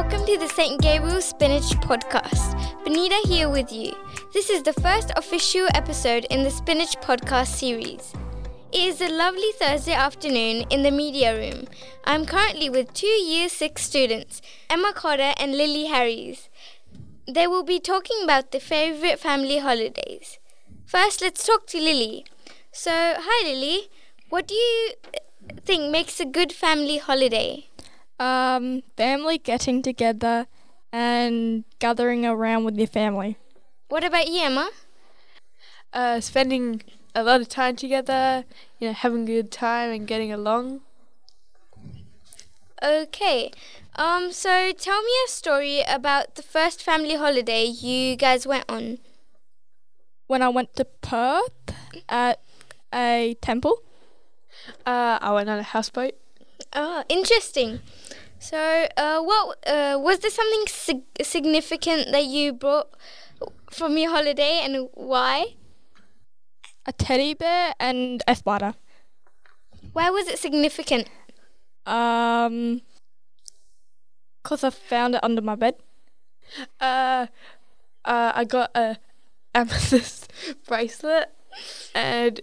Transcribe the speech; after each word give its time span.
St. 0.00 0.80
Gabriel 0.80 1.20
Spinach 1.20 1.70
podcast. 1.80 2.54
Benita 2.84 3.20
here 3.28 3.50
with 3.50 3.70
you. 3.70 3.92
This 4.32 4.48
is 4.48 4.62
the 4.62 4.72
first 4.72 5.10
official 5.16 5.66
episode 5.74 6.26
in 6.30 6.42
the 6.42 6.50
Spinach 6.50 6.96
podcast 6.96 7.48
series. 7.48 8.14
It 8.72 8.80
is 8.80 9.00
a 9.00 9.08
lovely 9.08 9.52
Thursday 9.58 9.92
afternoon 9.92 10.64
in 10.70 10.82
the 10.82 10.90
media 10.90 11.36
room. 11.36 11.66
I'm 12.04 12.24
currently 12.24 12.70
with 12.70 12.94
two 12.94 13.06
year 13.06 13.48
six 13.48 13.82
students, 13.82 14.42
Emma 14.70 14.92
Cotter 14.94 15.34
and 15.38 15.52
Lily 15.56 15.86
Harries. 15.86 16.48
They 17.26 17.46
will 17.46 17.64
be 17.64 17.78
talking 17.78 18.20
about 18.24 18.52
their 18.52 18.60
favorite 18.60 19.18
family 19.18 19.58
holidays. 19.58 20.38
First, 20.86 21.20
let's 21.20 21.46
talk 21.46 21.66
to 21.68 21.78
Lily. 21.78 22.24
So, 22.72 22.90
hi 23.18 23.48
Lily. 23.48 23.90
What 24.30 24.48
do 24.48 24.54
you 24.54 24.92
think 25.64 25.90
makes 25.90 26.20
a 26.20 26.24
good 26.24 26.52
family 26.52 26.98
holiday? 26.98 27.69
Um, 28.20 28.82
family 28.96 29.38
getting 29.38 29.82
together 29.82 30.46
and 30.92 31.64
gathering 31.78 32.26
around 32.26 32.64
with 32.64 32.76
your 32.76 32.86
family. 32.86 33.38
What 33.88 34.04
about 34.04 34.28
you, 34.28 34.42
Emma? 34.42 34.70
Uh, 35.92 36.20
spending 36.20 36.82
a 37.14 37.22
lot 37.24 37.40
of 37.40 37.48
time 37.48 37.76
together, 37.76 38.44
you 38.78 38.88
know, 38.88 38.94
having 38.94 39.22
a 39.22 39.26
good 39.26 39.50
time 39.50 39.90
and 39.90 40.06
getting 40.06 40.30
along. 40.32 40.82
Okay. 42.82 43.50
Um, 43.96 44.32
so 44.32 44.72
tell 44.72 45.02
me 45.02 45.12
a 45.26 45.28
story 45.30 45.82
about 45.88 46.34
the 46.36 46.42
first 46.42 46.82
family 46.82 47.16
holiday 47.16 47.64
you 47.64 48.16
guys 48.16 48.46
went 48.46 48.64
on. 48.68 48.98
When 50.26 50.42
I 50.42 50.48
went 50.48 50.76
to 50.76 50.84
Perth 50.84 51.74
at 52.08 52.40
a 52.92 53.34
temple, 53.40 53.82
Uh, 54.84 55.18
I 55.20 55.32
went 55.32 55.48
on 55.48 55.58
a 55.58 55.62
houseboat. 55.62 56.14
Oh, 56.74 57.02
interesting. 57.08 57.80
So, 58.40 58.88
uh, 58.96 59.20
what 59.20 59.58
uh, 59.68 59.98
was 60.00 60.20
there 60.20 60.30
something 60.30 60.64
sig- 60.66 61.22
significant 61.22 62.10
that 62.10 62.24
you 62.24 62.54
brought 62.54 62.88
from 63.70 63.98
your 63.98 64.10
holiday, 64.10 64.60
and 64.64 64.88
why? 64.94 65.56
a 66.86 66.92
teddy 66.92 67.34
bear, 67.34 67.74
and 67.78 68.22
a 68.26 68.34
spider. 68.34 68.74
Why 69.92 70.08
was 70.08 70.26
it 70.26 70.38
significant? 70.38 71.08
Um, 71.84 72.80
cause 74.42 74.64
I 74.64 74.70
found 74.70 75.16
it 75.16 75.22
under 75.22 75.42
my 75.42 75.54
bed. 75.54 75.74
Uh, 76.80 77.26
uh, 78.06 78.32
I 78.34 78.44
got 78.44 78.70
a 78.74 78.96
amethyst 79.54 80.32
bracelet, 80.66 81.28
and 81.94 82.40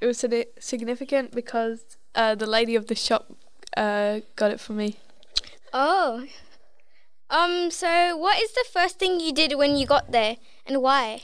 it 0.00 0.06
was 0.06 0.24
significant 0.60 1.32
because 1.32 1.98
uh, 2.14 2.36
the 2.36 2.46
lady 2.46 2.76
of 2.76 2.86
the 2.86 2.94
shop 2.94 3.32
uh, 3.76 4.20
got 4.36 4.52
it 4.52 4.60
for 4.60 4.74
me. 4.74 4.98
Oh. 5.72 6.26
Um. 7.28 7.70
So, 7.70 8.16
what 8.16 8.42
is 8.42 8.52
the 8.52 8.64
first 8.72 8.98
thing 8.98 9.20
you 9.20 9.32
did 9.32 9.54
when 9.56 9.76
you 9.76 9.86
got 9.86 10.10
there, 10.10 10.36
and 10.66 10.82
why? 10.82 11.22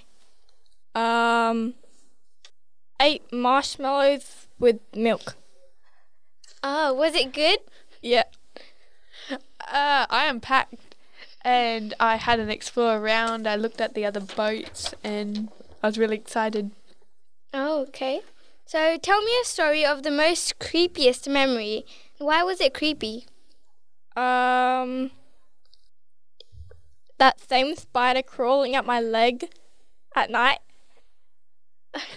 Um, 0.95 1.75
ate 3.01 3.31
marshmallows 3.33 4.47
with 4.59 4.81
milk. 4.95 5.37
Oh, 6.63 6.95
was 6.95 7.15
it 7.15 7.33
good? 7.33 7.59
Yeah. 8.01 8.25
Uh, 9.31 10.07
I 10.09 10.27
unpacked, 10.29 10.95
and 11.45 11.93
I 11.99 12.17
had 12.17 12.39
an 12.39 12.51
explore 12.51 12.99
around. 12.99 13.49
I 13.49 13.57
looked 13.57 13.81
at 13.81 13.95
the 13.95 14.05
other 14.05 14.21
boats, 14.21 14.95
and 15.03 15.49
I 15.83 15.89
was 15.89 15.99
really 15.99 16.17
excited. 16.17 16.71
Oh, 17.53 17.83
okay. 17.89 18.21
So, 18.65 18.97
tell 18.97 19.23
me 19.23 19.33
a 19.43 19.45
story 19.45 19.85
of 19.85 20.03
the 20.03 20.11
most 20.11 20.59
creepiest 20.59 21.29
memory. 21.29 21.85
Why 22.19 22.43
was 22.43 22.61
it 22.61 22.75
creepy? 22.75 23.27
Um, 24.17 25.11
that 27.19 27.41
same 27.41 27.77
spider 27.77 28.23
crawling 28.23 28.75
up 28.75 28.87
my 28.87 29.01
leg 29.01 29.51
at 30.15 30.31
night. 30.31 30.59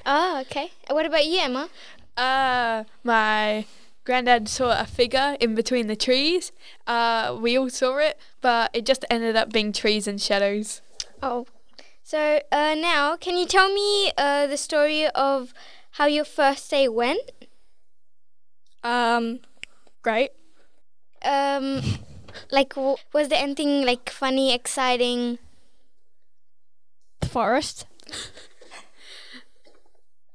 Oh, 0.06 0.40
okay. 0.42 0.72
What 0.90 1.06
about 1.06 1.26
you, 1.26 1.40
Emma? 1.42 1.70
Uh, 2.18 2.84
my 3.04 3.66
granddad 4.06 4.50
saw 4.50 4.80
a 4.80 4.86
figure 4.86 5.38
in 5.40 5.56
between 5.56 5.88
the 5.88 5.96
trees. 5.96 6.52
Uh, 6.88 7.38
we 7.40 7.58
all 7.58 7.70
saw 7.70 7.98
it, 7.98 8.18
but 8.42 8.72
it 8.74 8.86
just 8.86 9.06
ended 9.10 9.36
up 9.36 9.52
being 9.52 9.72
trees 9.72 10.08
and 10.08 10.22
shadows. 10.22 10.82
Oh. 11.22 11.46
So, 12.04 12.42
uh, 12.52 12.76
now, 12.76 13.18
can 13.18 13.38
you 13.38 13.46
tell 13.46 13.72
me 13.72 14.12
uh, 14.18 14.48
the 14.48 14.58
story 14.58 15.08
of 15.08 15.54
how 15.92 16.08
your 16.08 16.26
first 16.26 16.70
day 16.72 16.88
went? 16.88 17.22
Um, 18.84 19.42
great. 20.02 20.32
Um, 21.24 21.82
like, 22.52 22.76
w- 22.76 22.98
was 23.14 23.28
there 23.30 23.42
anything 23.42 23.86
like 23.86 24.10
funny, 24.10 24.54
exciting? 24.54 25.40
The 27.22 27.28
forest. 27.28 27.86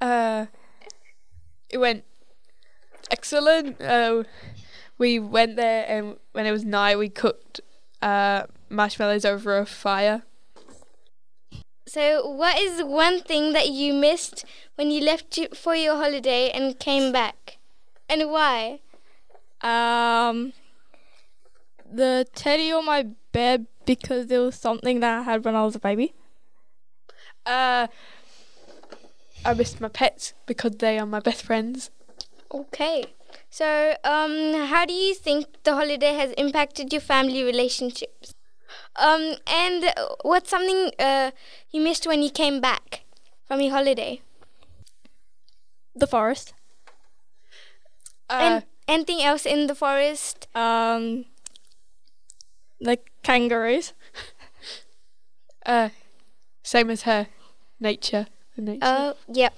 Uh, 0.01 0.45
it 1.69 1.77
went 1.77 2.03
excellent. 3.09 3.81
Uh, 3.81 4.23
we 4.97 5.19
went 5.19 5.55
there, 5.55 5.85
and 5.87 6.17
when 6.33 6.45
it 6.45 6.51
was 6.51 6.63
night, 6.65 6.97
we 6.97 7.09
cooked 7.09 7.61
uh, 8.01 8.43
marshmallows 8.69 9.25
over 9.25 9.57
a 9.57 9.65
fire. 9.65 10.23
So, 11.87 12.27
what 12.27 12.59
is 12.59 12.83
one 12.83 13.21
thing 13.21 13.53
that 13.53 13.69
you 13.69 13.93
missed 13.93 14.43
when 14.75 14.91
you 14.91 15.01
left 15.01 15.37
you- 15.37 15.49
for 15.55 15.75
your 15.75 15.95
holiday 15.95 16.49
and 16.49 16.77
came 16.79 17.11
back? 17.11 17.57
And 18.09 18.29
why? 18.29 18.79
Um, 19.61 20.53
the 21.91 22.27
teddy 22.35 22.71
on 22.71 22.85
my 22.85 23.07
bed 23.31 23.67
because 23.85 24.29
it 24.31 24.37
was 24.37 24.55
something 24.55 24.99
that 24.99 25.19
I 25.19 25.23
had 25.23 25.45
when 25.45 25.55
I 25.55 25.63
was 25.63 25.75
a 25.75 25.79
baby. 25.79 26.13
Uh, 27.45 27.87
I 29.45 29.53
missed 29.53 29.79
my 29.79 29.89
pets 29.89 30.33
because 30.45 30.77
they 30.77 30.97
are 30.97 31.05
my 31.05 31.19
best 31.19 31.43
friends. 31.43 31.91
Okay. 32.51 33.05
So, 33.49 33.95
um, 34.03 34.53
how 34.67 34.85
do 34.85 34.93
you 34.93 35.13
think 35.13 35.45
the 35.63 35.75
holiday 35.75 36.13
has 36.13 36.31
impacted 36.33 36.91
your 36.91 37.01
family 37.01 37.43
relationships? 37.43 38.33
Um, 38.95 39.35
and 39.47 39.93
what's 40.23 40.49
something 40.49 40.91
uh, 40.99 41.31
you 41.71 41.81
missed 41.81 42.07
when 42.07 42.23
you 42.23 42.29
came 42.29 42.59
back 42.59 43.03
from 43.47 43.61
your 43.61 43.71
holiday? 43.71 44.21
The 45.95 46.07
forest. 46.07 46.53
Uh, 48.29 48.39
and 48.41 48.63
anything 48.87 49.21
else 49.21 49.45
in 49.45 49.67
the 49.67 49.75
forest? 49.75 50.47
Um, 50.55 51.25
the 52.79 52.99
kangaroos. 53.23 53.93
uh, 55.65 55.89
same 56.63 56.89
as 56.89 57.03
her, 57.03 57.27
nature. 57.79 58.27
the 58.55 58.61
nature. 58.61 58.79
Oh, 58.83 59.13
yep. 59.27 59.53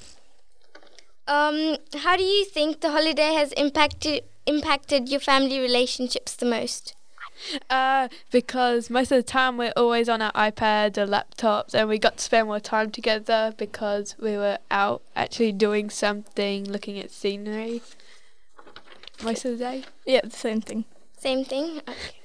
Um, 1.28 1.78
how 1.94 2.16
do 2.16 2.24
you 2.24 2.46
think 2.46 2.82
the 2.82 2.92
holiday 2.92 3.34
has 3.34 3.52
impacted 3.54 4.24
impacted 4.46 5.10
your 5.10 5.20
family 5.20 5.60
relationships 5.60 6.36
the 6.36 6.46
most? 6.46 6.96
Uh, 7.70 8.08
because 8.32 8.90
most 8.90 9.12
of 9.12 9.18
the 9.18 9.24
time 9.24 9.58
we're 9.58 9.74
always 9.76 10.10
on 10.10 10.22
our 10.22 10.32
iPads 10.32 10.98
or 10.98 11.06
laptops, 11.06 11.74
and 11.74 11.88
we 11.88 12.00
got 12.00 12.18
to 12.18 12.24
spend 12.24 12.48
more 12.48 12.60
time 12.60 12.90
together 12.90 13.54
because 13.58 14.16
we 14.20 14.38
were 14.38 14.58
out 14.72 15.02
actually 15.16 15.52
doing 15.52 15.90
something, 15.90 16.66
looking 16.66 16.98
at 16.98 17.12
scenery 17.12 17.82
most 19.24 19.46
of 19.46 19.52
the 19.52 19.58
day. 19.58 19.84
Yeah, 20.06 20.22
the 20.24 20.32
same 20.32 20.62
thing. 20.62 20.86
Same 21.20 21.44
thing. 21.44 21.82
Okay. 21.88 22.17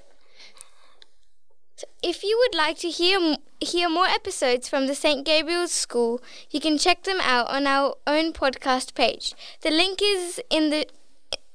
If 2.02 2.24
you 2.24 2.36
would 2.36 2.58
like 2.58 2.78
to 2.78 2.88
hear 2.88 3.36
hear 3.60 3.88
more 3.88 4.06
episodes 4.06 4.68
from 4.68 4.88
the 4.88 4.94
St. 4.94 5.24
Gabriel's 5.24 5.70
School, 5.70 6.20
you 6.50 6.58
can 6.58 6.76
check 6.76 7.04
them 7.04 7.20
out 7.20 7.48
on 7.48 7.64
our 7.66 7.94
own 8.08 8.32
podcast 8.32 8.94
page. 8.94 9.34
The 9.60 9.70
link 9.70 10.00
is 10.02 10.40
in 10.50 10.70
the 10.70 10.86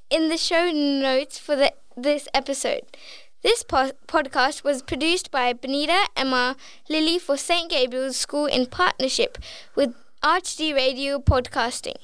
in 0.09 0.29
the 0.29 0.37
show 0.37 0.71
notes 0.71 1.37
for 1.37 1.57
the, 1.57 1.73
this 1.97 2.29
episode. 2.33 2.83
This 3.43 3.61
po- 3.61 3.91
podcast 4.07 4.63
was 4.63 4.81
produced 4.81 5.31
by 5.31 5.51
Benita 5.51 6.07
Emma 6.15 6.55
Lily 6.89 7.19
for 7.19 7.35
St. 7.35 7.69
Gabriel's 7.69 8.15
School 8.15 8.45
in 8.45 8.67
partnership 8.67 9.37
with 9.75 9.93
ArchD 10.23 10.73
Radio 10.73 11.19
Podcasting. 11.19 11.97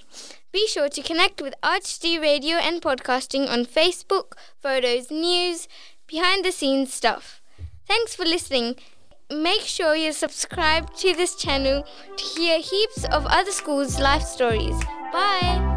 Be 0.51 0.67
sure 0.67 0.89
to 0.89 1.01
connect 1.01 1.41
with 1.41 1.56
ArchD 1.63 2.21
Radio 2.21 2.57
and 2.57 2.81
Podcasting 2.81 3.50
on 3.50 3.65
Facebook, 3.65 4.33
photos, 4.62 5.09
news, 5.09 5.69
behind 6.07 6.44
the 6.44 6.51
scenes 6.51 6.94
stuff. 6.94 7.41
Thanks 7.88 8.15
for 8.15 8.25
listening. 8.25 8.75
Make 9.31 9.62
sure 9.62 9.95
you 9.95 10.13
subscribe 10.13 10.94
to 10.97 11.13
this 11.13 11.35
channel 11.35 11.85
to 12.18 12.24
hear 12.24 12.59
heaps 12.59 13.06
of 13.06 13.25
other 13.25 13.51
schools' 13.51 14.00
life 14.00 14.24
stories. 14.24 14.80
Bye! 15.12 15.72